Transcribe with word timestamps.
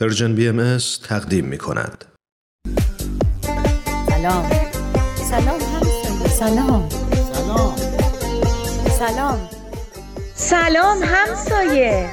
پرژن 0.00 0.34
بی 0.34 0.48
ام 0.48 0.78
تقدیم 1.08 1.44
می 1.44 1.58
کند. 1.58 2.04
سلام. 4.08 4.50
سلام 5.30 5.60
همسایه. 5.60 6.28
سلام 6.28 6.88
سلام. 7.32 7.76
سلام. 8.98 9.48
سلام 10.34 11.02
همسایه. 11.02 12.10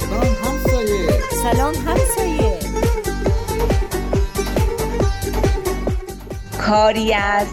سلام 0.00 0.36
همسایه. 0.44 1.20
سلام 1.42 1.74
همسایه. 1.74 2.58
کاری 6.66 7.14
از 7.14 7.46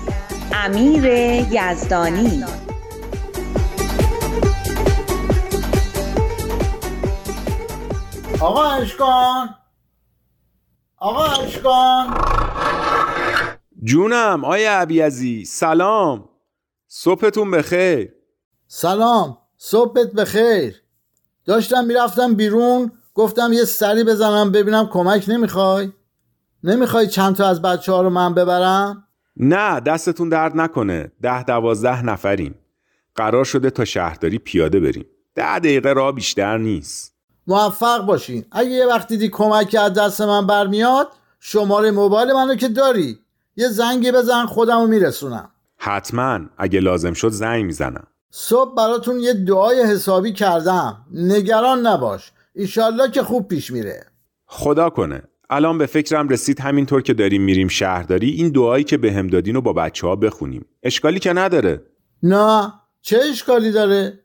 امیر 0.53 1.05
یزدانی. 1.51 2.58
آقا 8.41 8.63
اشکان 8.63 9.55
آقا 10.97 11.25
اشکان 11.25 12.17
جونم 13.83 14.45
آیا 14.45 14.79
عبیزی 14.79 15.45
سلام. 15.45 16.29
صبحتون 16.87 17.51
بخیر. 17.51 18.13
سلام 18.67 19.37
صبحت 19.57 20.11
بخیر. 20.11 20.81
داشتم 21.45 21.85
می‌رفتم 21.85 22.35
بیرون 22.35 22.91
گفتم 23.13 23.53
یه 23.53 23.63
سری 23.65 24.03
بزنم 24.03 24.51
ببینم 24.51 24.89
کمک 24.91 25.25
نمی‌خوای. 25.27 25.91
نمی‌خوای 26.63 27.07
چند 27.07 27.35
تا 27.35 27.47
از 27.47 27.61
بچه 27.61 27.91
ها 27.91 28.01
رو 28.01 28.09
من 28.09 28.33
ببرم؟ 28.33 29.07
نه 29.37 29.79
دستتون 29.79 30.29
درد 30.29 30.57
نکنه. 30.57 31.11
ده 31.21 31.43
دوازده 31.43 32.01
نفریم. 32.05 32.55
قرار 33.15 33.45
شده 33.45 33.69
تا 33.69 33.85
شهرداری 33.85 34.37
پیاده 34.37 34.79
بریم. 34.79 35.05
ده 35.35 35.59
دقیقه 35.59 35.93
راه 35.93 36.11
بیشتر 36.11 36.57
نیست. 36.57 37.18
موفق 37.49 38.05
باشین. 38.05 38.45
اگه 38.51 38.69
یه 38.69 38.85
وقت 38.85 39.07
دیدی 39.07 39.29
کمکی 39.29 39.77
از 39.77 39.93
دست 39.93 40.21
من 40.21 40.47
برمیاد 40.47 41.07
شماره 41.39 41.91
موبایل 41.91 42.33
منو 42.33 42.55
که 42.55 42.67
داری. 42.67 43.19
یه 43.55 43.67
زنگی 43.67 44.11
بزن 44.11 44.45
خودمو 44.45 44.87
میرسونم. 44.87 45.49
حتما. 45.77 46.39
اگه 46.57 46.79
لازم 46.79 47.13
شد 47.13 47.29
زنگ 47.29 47.65
می‌زنم. 47.65 48.07
صبح 48.31 48.75
براتون 48.75 49.19
یه 49.19 49.33
دعای 49.33 49.81
حسابی 49.81 50.33
کردم. 50.33 51.05
نگران 51.13 51.87
نباش. 51.87 52.31
ایشالله 52.55 53.11
که 53.11 53.23
خوب 53.23 53.47
پیش 53.47 53.71
میره. 53.71 54.05
خدا 54.45 54.89
کنه. 54.89 55.21
الان 55.49 55.77
به 55.77 55.85
فکرم 55.85 56.29
رسید 56.29 56.59
همینطور 56.59 57.01
که 57.01 57.13
داریم 57.13 57.41
میریم 57.41 57.67
شهرداری 57.67 58.29
این 58.29 58.49
دعایی 58.49 58.83
که 58.83 58.97
بهم 58.97 59.27
به 59.27 59.31
دادین 59.31 59.55
رو 59.55 59.61
با 59.61 59.73
بچه 59.73 60.07
ها 60.07 60.15
بخونیم. 60.15 60.65
اشکالی 60.83 61.19
که 61.19 61.33
نداره. 61.33 61.81
نه. 62.23 62.73
چه 63.01 63.19
اشکالی 63.31 63.71
داره؟ 63.71 64.19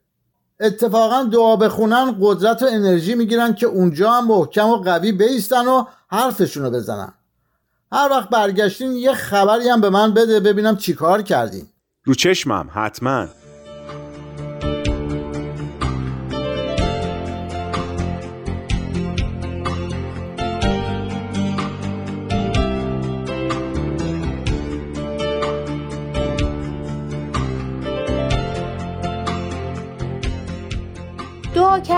اتفاقا 0.59 1.23
دعا 1.23 1.55
بخونن 1.55 2.17
قدرت 2.21 2.63
و 2.63 2.65
انرژی 2.71 3.15
می‌گیرن 3.15 3.53
که 3.53 3.65
اونجا 3.65 4.11
هم 4.11 4.27
محکم 4.27 4.69
و 4.69 4.77
قوی 4.77 5.11
بیستن 5.11 5.67
و 5.67 5.85
حرفشونو 6.07 6.69
بزنن. 6.71 7.13
هر 7.91 8.07
وقت 8.11 8.29
برگشتین 8.29 8.91
یه 8.91 9.13
خبری 9.13 9.69
هم 9.69 9.81
به 9.81 9.89
من 9.89 10.13
بده 10.13 10.39
ببینم 10.39 10.77
چیکار 10.77 11.21
کردین. 11.21 11.67
رو 12.03 12.13
چشمم 12.13 12.69
حتما. 12.73 13.27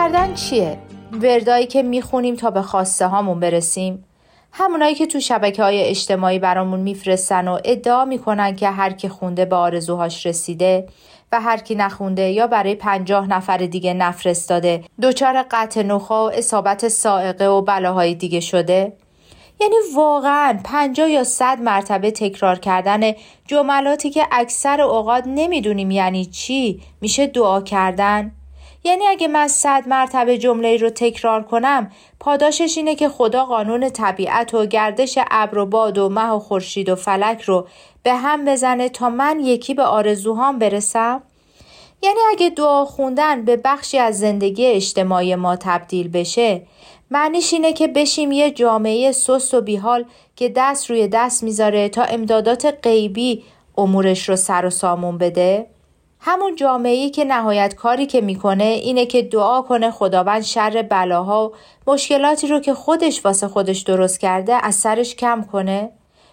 کردن 0.08 0.33
چیه؟ 0.33 0.77
وردایی 1.11 1.67
که 1.67 1.83
می‌خونیم 1.83 2.36
تا 2.36 2.52
به 2.52 2.61
خواسته 2.61 3.08
هامون 3.08 3.39
برسیم. 3.39 4.05
همونایی 4.52 4.95
که 4.95 5.05
تو 5.05 5.19
شبکه 5.19 5.63
های 5.63 5.83
اجتماعی 5.83 6.39
برامون 6.39 6.80
میفرستن 6.80 7.47
و 7.47 7.59
ادعا 7.66 8.05
می‌کنن 8.05 8.55
که 8.55 8.69
هر 8.69 8.94
کی 8.94 9.09
خونده 9.09 9.45
به 9.45 9.55
آرزوهاش 9.55 10.25
رسیده 10.25 10.88
و 11.31 11.41
هر 11.41 11.57
کی 11.57 11.75
نخونده 11.75 12.22
یا 12.22 12.47
برای 12.47 12.75
پنجاه 12.75 13.28
نفر 13.28 13.57
دیگه 13.57 13.94
نفرستاده 13.94 14.84
دچار 15.01 15.46
قطع 15.51 15.84
نخا 15.84 16.25
و 16.25 16.31
اصابت 16.31 16.88
سائقه 16.88 17.46
و 17.46 17.62
بلاهای 17.62 18.16
دیگه 18.16 18.40
شده. 18.40 18.94
یعنی 19.62 19.75
واقعا 19.96 20.59
پنجاه 20.63 21.09
یا 21.09 21.23
صد 21.23 21.62
مرتبه 21.62 22.12
تکرار 22.12 22.59
کردن 22.59 23.12
جملاتی 23.47 24.09
که 24.09 24.25
اکثر 24.31 24.81
اوقات 24.81 25.23
نمی‌دونیم 25.28 25.91
یعنی 25.91 26.25
چی 26.25 26.81
میشه 27.01 27.28
دعا 27.28 27.62
کردن؟ 27.62 28.31
یعنی 28.84 29.08
اگه 29.08 29.28
من 29.28 29.48
صد 29.48 29.84
مرتبه 29.88 30.38
جمله 30.38 30.78
رو 30.78 30.90
تکرار 30.90 31.44
کنم 31.44 31.92
پاداشش 32.20 32.78
اینه 32.78 32.96
که 32.96 33.10
خدا 33.10 33.46
قانون 33.46 33.90
طبیعت 33.90 34.54
و 34.54 34.66
گردش 34.66 35.20
ابر 35.32 35.58
و 35.58 35.66
باد 35.66 35.98
و 35.98 36.10
مه 36.10 36.30
و 36.30 36.40
خورشید 36.40 36.90
و 36.90 36.96
فلک 36.96 37.42
رو 37.42 37.68
به 38.04 38.14
هم 38.14 38.46
بزنه 38.46 38.90
تا 38.90 39.10
من 39.10 39.40
یکی 39.40 39.74
به 39.74 39.84
آرزوهام 39.84 40.60
برسم؟ 40.60 41.22
یعنی 42.04 42.20
اگه 42.30 42.50
دعا 42.50 42.86
خوندن 42.86 43.46
به 43.46 43.58
بخشی 43.58 43.98
از 43.98 44.20
زندگی 44.20 44.66
اجتماعی 44.66 45.36
ما 45.36 45.56
تبدیل 45.56 46.08
بشه 46.08 46.62
معنیش 47.12 47.54
اینه 47.54 47.74
که 47.74 47.88
بشیم 47.88 48.32
یه 48.32 48.52
جامعه 48.52 49.12
سست 49.12 49.54
و 49.54 49.62
بیحال 49.62 50.06
که 50.36 50.54
دست 50.56 50.90
روی 50.90 51.08
دست 51.08 51.44
می‌ذاره 51.44 51.90
تا 51.90 52.04
امدادات 52.04 52.78
غیبی 52.84 53.44
امورش 53.78 54.30
رو 54.30 54.36
سر 54.36 54.66
و 54.66 54.70
سامون 54.70 55.18
بده؟ 55.18 55.68
همون 56.19 56.55
جامعه‌ای 56.55 57.09
که 57.09 57.25
نهایت 57.25 57.75
کاری 57.75 58.05
که 58.05 58.22
می‌کنه 58.22 58.63
اینه 58.63 59.05
که 59.05 59.22
دعا 59.22 59.61
کنه 59.61 59.91
خداوند 59.91 60.41
شر 60.41 60.81
بلاها 60.81 61.47
و 61.47 61.53
مشکلاتی 61.91 62.47
رو 62.47 62.59
که 62.59 62.73
خودش 62.73 63.25
واسه 63.25 63.47
خودش 63.47 63.81
درست 63.81 64.19
کرده 64.19 64.66
از 64.66 64.75
سرش 64.75 65.16
کم 65.16 65.44
کنه. 65.51 65.89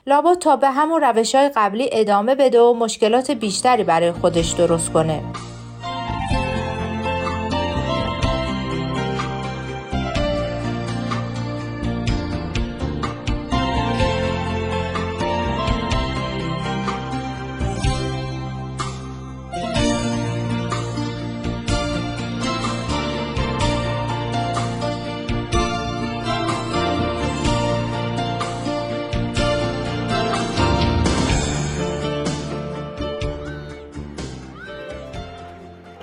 لابد 0.07 0.39
تا 0.39 0.57
به 0.57 0.71
همون 0.71 1.01
روش 1.01 1.35
های 1.35 1.49
قبلی 1.49 1.89
ادامه 1.93 2.35
بده 2.35 2.61
و 2.61 2.75
مشکلات 2.75 3.31
بیشتری 3.31 3.85
برای 3.85 4.13
خودش 4.13 4.51
درست 4.51 4.93
کنه. 4.93 5.23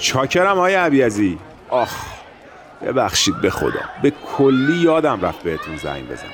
چاکرم 0.02 0.60
آیا 0.60 0.84
عبیزی 0.84 1.38
آخ 1.70 1.92
ببخشید 2.82 3.42
به 3.42 3.50
خدا. 3.50 3.80
به 4.02 4.14
کلی 4.38 4.78
یادم 4.78 5.22
رفت 5.22 5.44
بهتون 5.44 5.78
زنگ 5.78 6.10
بزنم. 6.10 6.30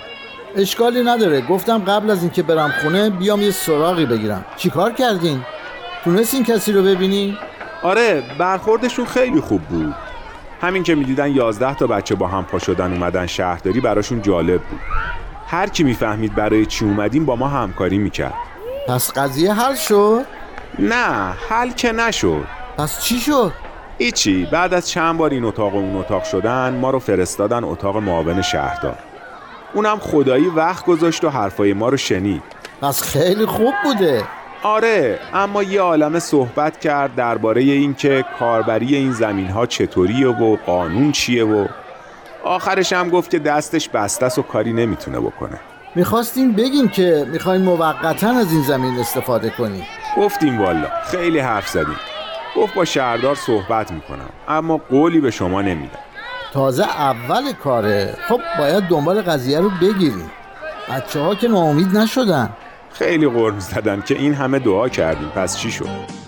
اشکالی 0.56 1.04
نداره. 1.04 1.42
گفتم 1.42 1.78
قبل 1.78 2.10
از 2.10 2.22
اینکه 2.22 2.44
برم 2.44 2.74
خونه 2.82 3.10
بیام 3.10 3.42
یه 3.42 3.52
سراغی 3.52 4.06
بگیرم. 4.06 4.46
چیکار 4.58 4.92
کردین؟ 4.92 5.42
تونستین 6.04 6.44
کسی 6.44 6.72
رو 6.72 6.84
ببینی؟ 6.84 7.38
آره 7.84 8.24
برخوردشون 8.40 9.06
خیلی 9.06 9.42
خوب 9.42 9.62
بود. 9.62 9.96
همین 10.62 10.84
که 10.84 10.96
می‌دیدن 10.96 11.32
یازده 11.32 11.76
تا 11.76 11.88
بچه 11.88 12.16
با 12.16 12.28
هم 12.28 12.46
پا 12.46 12.60
شدن 12.60 12.94
اومدن 12.94 13.26
شهرداری 13.26 13.80
براشون 13.80 14.22
جالب 14.22 14.62
بود. 14.62 14.80
هر 15.48 15.68
کی 15.68 15.84
می‌فهمید 15.84 16.36
برای 16.36 16.66
چی 16.66 16.86
اومدیم 16.86 17.26
با 17.26 17.36
ما 17.36 17.48
همکاری 17.48 17.98
می‌کرد. 17.98 18.34
پس 18.88 19.14
قضیه 19.14 19.54
حل 19.54 19.76
شد؟ 19.76 20.26
نه 20.80 21.34
حل 21.50 21.72
که 21.72 21.92
نشد. 21.92 22.57
پس 22.78 23.02
چی 23.02 23.20
شد؟ 23.20 23.52
ایچی 23.98 24.48
بعد 24.52 24.74
از 24.74 24.90
چند 24.90 25.18
بار 25.18 25.30
این 25.30 25.44
اتاق 25.46 25.74
و 25.74 25.78
اون 25.78 25.96
اتاق 25.96 26.24
شدن 26.24 26.74
ما 26.74 26.90
رو 26.90 27.00
فرستادن 27.00 27.64
اتاق 27.64 27.98
معاون 27.98 28.42
شهردار. 28.42 28.96
اونم 29.74 30.00
خدایی 30.00 30.48
وقت 30.48 30.86
گذاشت 30.86 31.24
و 31.24 31.30
حرفای 31.30 31.74
ما 31.74 31.90
رو 31.90 31.98
شنید. 31.98 32.44
پس 32.82 33.02
خیلی 33.02 33.46
خوب 33.46 33.74
بوده. 33.84 34.24
آره 34.64 35.20
اما 35.34 35.64
یه 35.64 35.82
عالم 35.82 36.20
صحبت 36.20 36.80
کرد 36.80 37.16
درباره 37.16 37.62
اینکه 37.62 38.26
کاربری 38.40 38.96
این 38.96 39.12
زمین 39.12 39.48
ها 39.48 39.66
چطوریه 39.66 40.28
و 40.28 40.58
قانون 40.66 41.12
چیه 41.12 41.46
و 41.46 41.68
آخرش 42.44 42.94
هم 42.94 43.10
گفت 43.10 43.30
که 43.30 43.40
دستش 43.40 43.90
بسته 43.90 44.26
و 44.26 44.42
کاری 44.42 44.74
نمی‌تونه 44.74 45.20
بکنه. 45.20 45.60
می‌خواستیم 45.96 46.52
بگیم 46.52 46.88
که 46.88 47.28
می‌خوایم 47.32 47.62
موقتا 47.62 48.30
از 48.30 48.52
این 48.52 48.64
زمین 48.64 49.00
استفاده 49.00 49.50
کنیم. 49.50 49.86
گفتیم 50.18 50.62
والا 50.62 50.88
خیلی 51.12 51.40
حرف 51.40 51.68
زدیم. 51.68 51.98
گفت 52.58 52.74
با 52.74 52.86
شهردار 52.86 53.36
صحبت 53.36 53.92
می‌کنم 53.92 54.30
اما 54.48 54.78
قولی 54.78 55.20
به 55.20 55.32
شما 55.32 55.62
نمیدم. 55.62 56.00
تازه 56.54 56.84
اول 56.84 57.54
کاره 57.54 58.18
خب 58.28 58.40
باید 58.60 58.84
دنبال 58.84 59.22
قضیه 59.22 59.60
رو 59.60 59.70
بگیریم 59.82 60.32
بچه 60.90 61.20
ها 61.20 61.36
که 61.36 61.48
ناامید 61.48 61.98
نشدن. 61.98 62.50
خیلی 62.94 63.28
قرم 63.28 63.60
زدن 63.60 64.02
که 64.02 64.16
این 64.16 64.34
همه 64.34 64.60
دعا 64.60 64.90
کردیم 64.90 65.30
پس 65.30 65.58
چی 65.58 65.72
شد؟ 65.72 66.27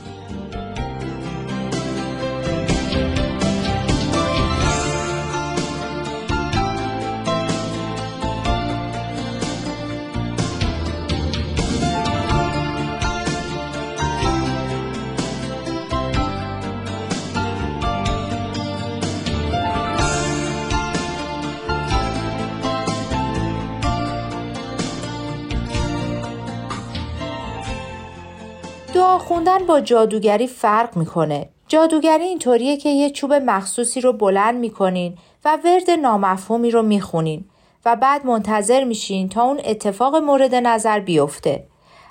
دعا 28.93 29.17
خوندن 29.17 29.65
با 29.65 29.81
جادوگری 29.81 30.47
فرق 30.47 30.97
می‌کنه. 30.97 31.49
جادوگری 31.67 32.23
اینطوریه 32.23 32.77
که 32.77 32.89
یه 32.89 33.09
چوب 33.09 33.33
مخصوصی 33.33 34.01
رو 34.01 34.13
بلند 34.13 34.59
می‌کنین 34.59 35.17
و 35.45 35.57
ورد 35.63 35.89
نامفهومی 35.89 36.71
رو 36.71 36.81
می‌خونین 36.81 37.45
و 37.85 37.95
بعد 37.95 38.25
منتظر 38.25 38.83
میشین 38.83 39.29
تا 39.29 39.43
اون 39.43 39.61
اتفاق 39.65 40.15
مورد 40.15 40.55
نظر 40.55 40.99
بیفته. 40.99 41.67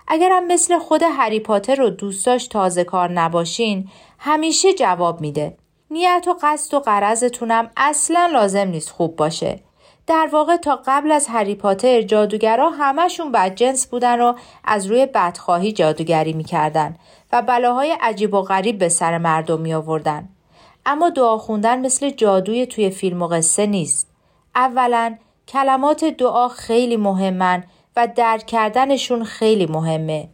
اگرم 0.08 0.46
مثل 0.46 0.78
خود 0.78 1.02
هری 1.02 1.40
پاتر 1.40 1.74
رو 1.74 1.90
دوستاش 1.90 2.46
تازه 2.46 2.84
کار 2.84 3.12
نباشین 3.12 3.88
همیشه 4.18 4.72
جواب 4.72 5.20
میده. 5.20 5.56
نیت 5.90 6.24
و 6.28 6.34
قصد 6.42 6.74
و 6.74 6.80
قرضتونم 6.80 7.70
اصلا 7.76 8.30
لازم 8.32 8.68
نیست 8.68 8.90
خوب 8.90 9.16
باشه. 9.16 9.60
در 10.08 10.28
واقع 10.32 10.56
تا 10.56 10.80
قبل 10.86 11.12
از 11.12 11.26
هری 11.28 11.54
پاتر 11.54 12.02
جادوگرا 12.02 12.70
همشون 12.70 13.32
بدجنس 13.32 13.86
بودن 13.86 14.20
و 14.20 14.34
از 14.64 14.86
روی 14.86 15.06
بدخواهی 15.06 15.72
جادوگری 15.72 16.32
می‌کردن 16.32 16.96
و 17.32 17.42
بلاهای 17.42 17.96
عجیب 18.00 18.34
و 18.34 18.42
غریب 18.42 18.78
به 18.78 18.88
سر 18.88 19.18
مردم 19.18 19.60
می 19.60 19.74
آوردن. 19.74 20.28
اما 20.86 21.10
دعا 21.10 21.38
خوندن 21.38 21.80
مثل 21.80 22.10
جادوی 22.10 22.66
توی 22.66 22.90
فیلم 22.90 23.22
و 23.22 23.26
قصه 23.26 23.66
نیست. 23.66 24.10
اولا 24.54 25.16
کلمات 25.48 26.04
دعا 26.04 26.48
خیلی 26.48 26.96
مهمن 26.96 27.64
و 27.96 28.08
درک 28.16 28.46
کردنشون 28.46 29.24
خیلی 29.24 29.66
مهمه. 29.66 30.28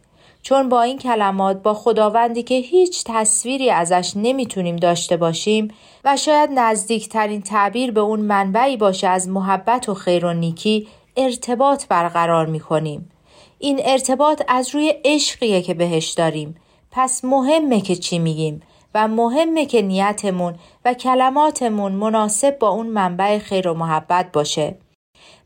چون 0.45 0.69
با 0.69 0.81
این 0.81 0.97
کلمات 0.97 1.61
با 1.63 1.73
خداوندی 1.73 2.43
که 2.43 2.55
هیچ 2.55 3.03
تصویری 3.05 3.69
ازش 3.69 4.13
نمی‌تونیم 4.15 4.75
داشته 4.75 5.17
باشیم 5.17 5.67
و 6.03 6.17
شاید 6.17 6.49
نزدیکترین 6.53 7.41
تعبیر 7.41 7.91
به 7.91 7.99
اون 7.99 8.19
منبعی 8.19 8.77
باشه 8.77 9.07
از 9.07 9.29
محبت 9.29 9.89
و 9.89 9.93
خیر 9.93 10.25
و 10.25 10.33
نیکی 10.33 10.87
ارتباط 11.17 11.87
برقرار 11.87 12.45
می‌کنیم. 12.45 13.11
این 13.59 13.81
ارتباط 13.85 14.41
از 14.47 14.75
روی 14.75 14.93
عشقیه 15.05 15.61
که 15.61 15.73
بهش 15.73 16.09
داریم. 16.09 16.55
پس 16.91 17.25
مهمه 17.25 17.81
که 17.81 17.95
چی 17.95 18.19
میگیم 18.19 18.61
و 18.95 19.07
مهمه 19.07 19.65
که 19.65 19.81
نیتمون 19.81 20.55
و 20.85 20.93
کلماتمون 20.93 21.91
مناسب 21.91 22.59
با 22.59 22.69
اون 22.69 22.87
منبع 22.87 23.37
خیر 23.37 23.67
و 23.67 23.73
محبت 23.73 24.31
باشه. 24.31 24.75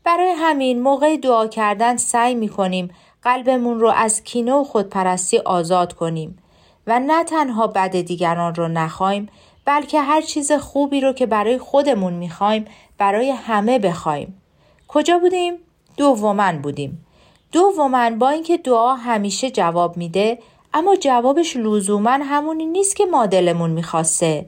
برای 0.04 0.30
همین 0.30 0.82
موقع 0.82 1.16
دعا 1.16 1.46
کردن 1.46 1.96
سعی 1.96 2.34
می‌کنیم 2.34 2.90
قلبمون 3.22 3.80
رو 3.80 3.88
از 3.88 4.24
کینه 4.24 4.52
و 4.52 4.64
خودپرستی 4.64 5.38
آزاد 5.38 5.92
کنیم 5.92 6.38
و 6.86 7.00
نه 7.00 7.24
تنها 7.24 7.66
بد 7.66 8.00
دیگران 8.00 8.54
رو 8.54 8.68
نخوایم 8.68 9.28
بلکه 9.64 10.00
هر 10.00 10.20
چیز 10.20 10.52
خوبی 10.52 11.00
رو 11.00 11.12
که 11.12 11.26
برای 11.26 11.58
خودمون 11.58 12.12
می‌خوایم 12.12 12.64
برای 12.98 13.30
همه 13.30 13.78
بخوایم. 13.78 14.40
کجا 14.88 15.18
بودیم؟ 15.18 15.54
دومن 15.96 16.62
بودیم. 16.62 17.06
دومن 17.52 18.18
با 18.18 18.28
اینکه 18.28 18.56
دعا 18.56 18.94
همیشه 18.94 19.50
جواب 19.50 19.96
میده 19.96 20.38
اما 20.74 20.96
جوابش 20.96 21.56
لزوما 21.56 22.10
همونی 22.10 22.66
نیست 22.66 22.96
که 22.96 23.06
ما 23.06 23.26
دلمون 23.26 23.70
می‌خواسته. 23.70 24.46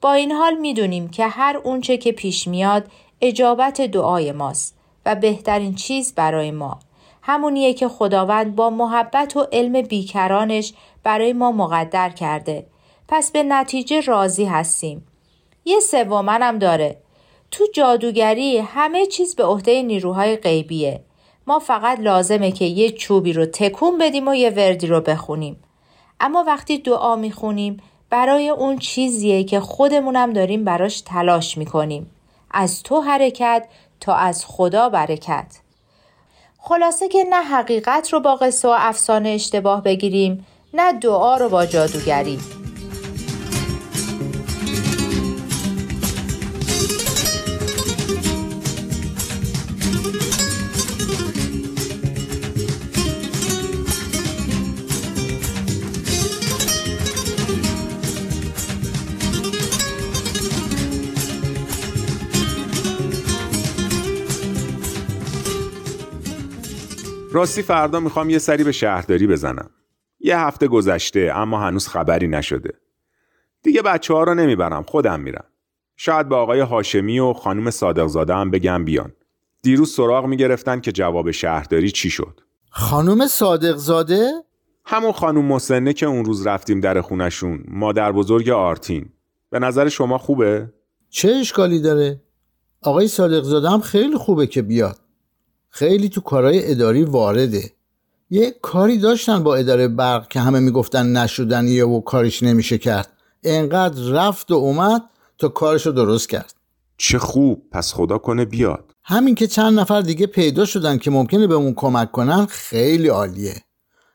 با 0.00 0.12
این 0.12 0.32
حال 0.32 0.54
می‌دونیم 0.54 1.08
که 1.08 1.26
هر 1.26 1.56
اونچه 1.56 1.96
که 1.96 2.12
پیش 2.12 2.48
میاد 2.48 2.90
اجابت 3.20 3.80
دعای 3.80 4.32
ماست 4.32 4.74
و 5.06 5.14
بهترین 5.14 5.74
چیز 5.74 6.14
برای 6.14 6.50
ما. 6.50 6.78
همونیه 7.28 7.74
که 7.74 7.88
خداوند 7.88 8.56
با 8.56 8.70
محبت 8.70 9.36
و 9.36 9.46
علم 9.52 9.82
بیکرانش 9.82 10.72
برای 11.02 11.32
ما 11.32 11.52
مقدر 11.52 12.10
کرده. 12.10 12.66
پس 13.08 13.30
به 13.30 13.42
نتیجه 13.42 14.00
راضی 14.00 14.44
هستیم. 14.44 15.06
یه 15.64 15.80
سومنم 15.80 16.58
داره. 16.58 16.96
تو 17.50 17.64
جادوگری 17.74 18.58
همه 18.58 19.06
چیز 19.06 19.36
به 19.36 19.44
عهده 19.44 19.82
نیروهای 19.82 20.36
غیبیه. 20.36 21.00
ما 21.46 21.58
فقط 21.58 22.00
لازمه 22.00 22.52
که 22.52 22.64
یه 22.64 22.90
چوبی 22.90 23.32
رو 23.32 23.46
تکون 23.46 23.98
بدیم 23.98 24.28
و 24.28 24.34
یه 24.34 24.50
وردی 24.50 24.86
رو 24.86 25.00
بخونیم. 25.00 25.56
اما 26.20 26.44
وقتی 26.46 26.78
دعا 26.78 27.16
می‌خونیم 27.16 27.82
برای 28.10 28.48
اون 28.48 28.78
چیزیه 28.78 29.44
که 29.44 29.60
خودمونم 29.60 30.32
داریم 30.32 30.64
براش 30.64 31.00
تلاش 31.00 31.58
می‌کنیم. 31.58 32.10
از 32.50 32.82
تو 32.82 33.00
حرکت 33.00 33.68
تا 34.00 34.14
از 34.14 34.46
خدا 34.46 34.88
برکت. 34.88 35.67
خلاصه 36.58 37.08
که 37.08 37.24
نه 37.30 37.42
حقیقت 37.42 38.12
رو 38.12 38.20
با 38.20 38.36
قصه 38.36 38.68
و 38.68 38.74
افسانه 38.78 39.28
اشتباه 39.28 39.82
بگیریم 39.82 40.46
نه 40.74 40.92
دعا 40.92 41.36
رو 41.36 41.48
با 41.48 41.66
جادوگری. 41.66 42.38
راستی 67.38 67.62
فردا 67.62 68.00
می‌خوام 68.00 68.30
یه 68.30 68.38
سری 68.38 68.64
به 68.64 68.72
شهرداری 68.72 69.26
بزنم. 69.26 69.70
یه 70.20 70.38
هفته 70.38 70.68
گذشته 70.68 71.32
اما 71.34 71.60
هنوز 71.60 71.88
خبری 71.88 72.28
نشده. 72.28 72.74
دیگه 73.62 73.82
بچه 73.82 74.14
ها 74.14 74.22
رو 74.22 74.34
نمی‌برم 74.34 74.82
خودم 74.82 75.20
میرم. 75.20 75.44
شاید 75.96 76.28
به 76.28 76.36
آقای 76.36 76.60
هاشمی 76.60 77.18
و 77.18 77.32
خانم 77.32 77.70
صادقزاده 77.70 78.34
هم 78.34 78.50
بگم 78.50 78.84
بیان. 78.84 79.12
دیروز 79.62 79.94
سراغ 79.94 80.26
می‌گرفتن 80.26 80.80
که 80.80 80.92
جواب 80.92 81.30
شهرداری 81.30 81.90
چی 81.90 82.10
شد. 82.10 82.40
خانم 82.70 83.26
صادقزاده؟ 83.26 84.30
همون 84.84 85.12
خانم 85.12 85.44
مسنه 85.44 85.92
که 85.92 86.06
اون 86.06 86.24
روز 86.24 86.46
رفتیم 86.46 86.80
در 86.80 87.00
خونشون 87.00 87.64
مادر 87.68 88.12
بزرگ 88.12 88.48
آرتین. 88.48 89.08
به 89.50 89.58
نظر 89.58 89.88
شما 89.88 90.18
خوبه؟ 90.18 90.72
چه 91.10 91.28
اشکالی 91.28 91.80
داره؟ 91.80 92.22
آقای 92.82 93.08
صادقزاده 93.08 93.70
هم 93.70 93.80
خیلی 93.80 94.16
خوبه 94.16 94.46
که 94.46 94.62
بیاد. 94.62 94.98
خیلی 95.70 96.08
تو 96.08 96.20
کارهای 96.20 96.70
اداری 96.70 97.04
وارده. 97.04 97.72
یه 98.30 98.50
کاری 98.62 98.98
داشتن 98.98 99.42
با 99.42 99.56
اداره 99.56 99.88
برق 99.88 100.28
که 100.28 100.40
همه 100.40 100.60
می‌گفتن 100.60 101.06
نشدنیه 101.16 101.86
و 101.86 102.00
کارش 102.00 102.42
نمیشه 102.42 102.78
کرد. 102.78 103.12
انقدر 103.44 104.02
رفت 104.02 104.50
و 104.50 104.54
اومد 104.54 105.02
تا 105.38 105.48
کارش 105.48 105.86
رو 105.86 105.92
درست 105.92 106.28
کرد. 106.28 106.54
چه 106.98 107.18
خوب 107.18 107.62
پس 107.72 107.92
خدا 107.94 108.18
کنه 108.18 108.44
بیاد. 108.44 108.94
همین 109.04 109.34
که 109.34 109.46
چند 109.46 109.80
نفر 109.80 110.00
دیگه 110.00 110.26
پیدا 110.26 110.64
شدن 110.64 110.98
که 110.98 111.10
ممکنه 111.10 111.46
بهمون 111.46 111.74
کمک 111.74 112.12
کنن 112.12 112.46
خیلی 112.46 113.08
عالیه. 113.08 113.62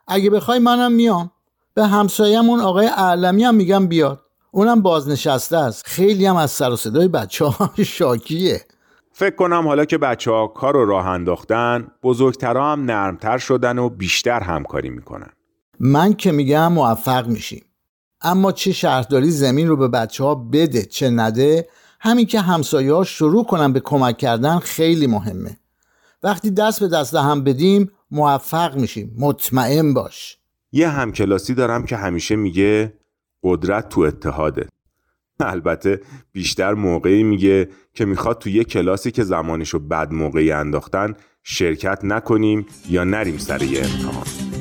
اگه 0.08 0.30
بخوای 0.30 0.58
منم 0.58 0.92
میام. 0.92 1.30
به 1.74 1.86
همسایمون 1.86 2.60
آقای 2.60 2.86
علمی 2.86 3.44
هم 3.44 3.54
میگم 3.54 3.86
بیاد. 3.86 4.20
اونم 4.50 4.82
بازنشسته 4.82 5.56
است. 5.56 5.82
خیلی 5.86 6.26
هم 6.26 6.36
از 6.36 6.50
سر 6.50 6.70
و 6.70 6.76
صدای 6.76 7.08
بچه 7.08 7.44
ها 7.44 7.70
شاکیه. 7.84 8.60
فکر 9.16 9.36
کنم 9.36 9.68
حالا 9.68 9.84
که 9.84 9.98
بچه 9.98 10.30
ها 10.30 10.46
کار 10.46 10.74
رو 10.74 10.86
راه 10.86 11.06
انداختن 11.06 11.86
بزرگترها 12.02 12.72
هم 12.72 12.84
نرمتر 12.84 13.38
شدن 13.38 13.78
و 13.78 13.88
بیشتر 13.88 14.40
همکاری 14.40 14.90
می‌کنن. 14.90 15.30
من 15.80 16.12
که 16.12 16.32
میگم 16.32 16.72
موفق 16.72 17.26
میشیم. 17.26 17.64
اما 18.20 18.52
چه 18.52 18.72
شهرداری 18.72 19.30
زمین 19.30 19.68
رو 19.68 19.76
به 19.76 19.88
بچه 19.88 20.24
ها 20.24 20.34
بده 20.34 20.82
چه 20.82 21.10
نده 21.10 21.68
همین 22.00 22.26
که 22.26 22.40
همسایه 22.40 22.92
ها 22.92 23.04
شروع 23.04 23.44
کنن 23.44 23.72
به 23.72 23.80
کمک 23.80 24.18
کردن 24.18 24.58
خیلی 24.58 25.06
مهمه. 25.06 25.56
وقتی 26.22 26.50
دست 26.50 26.80
به 26.80 26.88
دست 26.88 27.14
هم 27.14 27.44
بدیم 27.44 27.90
موفق 28.10 28.76
میشیم. 28.76 29.16
مطمئن 29.18 29.94
باش. 29.94 30.38
یه 30.72 30.88
همکلاسی 30.88 31.54
دارم 31.54 31.84
که 31.84 31.96
همیشه 31.96 32.36
میگه 32.36 32.92
قدرت 33.42 33.88
تو 33.88 34.00
اتحاده. 34.00 34.68
البته 35.40 36.00
بیشتر 36.32 36.74
موقعی 36.74 37.22
میگه 37.22 37.68
که 37.94 38.04
می‌خواد 38.04 38.38
تو 38.38 38.50
یه 38.50 38.64
کلاسی 38.64 39.10
که 39.10 39.24
زمانشو 39.24 39.78
بد 39.78 40.12
موقعی 40.12 40.52
انداختن 40.52 41.14
شرکت 41.42 42.04
نکنیم 42.04 42.66
یا 42.88 43.04
نریم 43.04 43.38
سر 43.38 43.62
یه 43.62 43.78
امتحان. 43.78 44.53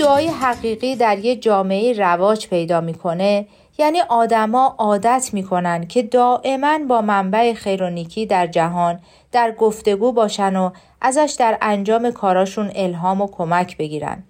دعای 0.00 0.28
حقیقی 0.28 0.96
در 0.96 1.18
یه 1.18 1.36
جامعه 1.36 1.92
رواج 1.92 2.48
پیدا 2.48 2.80
می‌کنه 2.80 3.46
یعنی 3.78 4.00
آدما 4.00 4.74
عادت 4.78 5.30
می‌کنن 5.32 5.86
که 5.86 6.02
دائما 6.02 6.78
با 6.88 7.00
منبع 7.00 7.52
خیر 7.52 7.82
و 7.82 7.90
نیکی 7.90 8.26
در 8.26 8.46
جهان 8.46 9.00
در 9.32 9.52
گفتگو 9.52 10.12
باشن 10.12 10.56
و 10.56 10.70
ازش 11.00 11.36
در 11.38 11.58
انجام 11.62 12.10
کاراشون 12.10 12.70
الهام 12.74 13.20
و 13.20 13.26
کمک 13.26 13.76
بگیرن 13.76 14.24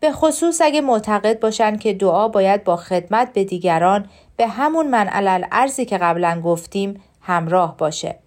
به 0.00 0.12
خصوص 0.12 0.60
اگه 0.60 0.80
معتقد 0.80 1.40
باشن 1.40 1.76
که 1.76 1.92
دعا 1.92 2.28
باید 2.28 2.64
با 2.64 2.76
خدمت 2.76 3.32
به 3.32 3.44
دیگران 3.44 4.08
به 4.36 4.46
همون 4.46 4.88
من 4.88 5.08
ارزی 5.52 5.84
که 5.84 5.98
قبلا 5.98 6.40
گفتیم 6.44 7.02
همراه 7.20 7.76
باشه. 7.76 8.18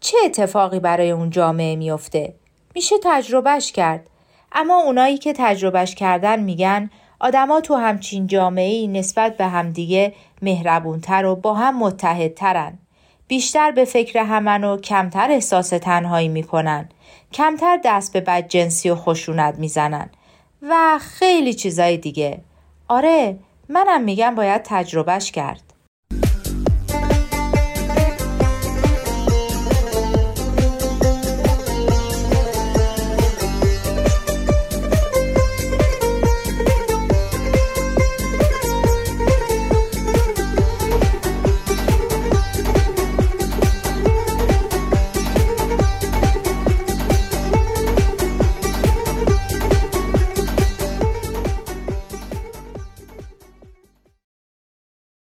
چه 0.00 0.16
اتفاقی 0.24 0.80
برای 0.80 1.10
اون 1.10 1.30
جامعه 1.30 1.76
میافته؟ 1.76 2.34
میشه 2.74 2.96
تجربهش 3.02 3.72
کرد. 3.72 4.10
اما 4.52 4.74
اونایی 4.74 5.18
که 5.18 5.32
تجربهش 5.36 5.94
کردن 5.94 6.40
میگن 6.40 6.90
آدما 7.20 7.60
تو 7.60 7.74
همچین 7.74 8.26
جامعه 8.26 8.86
نسبت 8.86 9.36
به 9.36 9.46
همدیگه 9.46 10.14
مهربونتر 10.42 11.24
و 11.24 11.36
با 11.36 11.54
هم 11.54 11.78
متحدترن. 11.78 12.78
بیشتر 13.28 13.70
به 13.70 13.84
فکر 13.84 14.18
همن 14.18 14.64
و 14.64 14.76
کمتر 14.76 15.30
احساس 15.30 15.68
تنهایی 15.68 16.28
می‌کنن. 16.28 16.88
کمتر 17.32 17.80
دست 17.84 18.12
به 18.12 18.20
بدجنسی 18.20 18.90
و 18.90 18.94
خشونت 18.94 19.54
می‌زنن. 19.58 20.10
و 20.62 20.98
خیلی 21.00 21.54
چیزای 21.54 21.96
دیگه. 21.96 22.40
آره 22.88 23.38
منم 23.68 24.00
میگم 24.00 24.34
باید 24.34 24.62
تجربهش 24.64 25.30
کرد. 25.30 25.67